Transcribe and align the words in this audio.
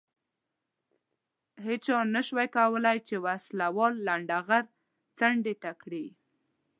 هېچا 1.65 1.93
هم 1.99 2.07
نه 2.15 2.21
شوای 2.27 2.47
کولای 2.57 2.97
چې 3.07 3.15
وسله 3.25 3.65
وال 3.75 3.93
لنډه 4.07 4.37
غر 4.47 4.65
څنډې 5.17 5.53
ته 5.63 5.71
کړي. 5.81 6.05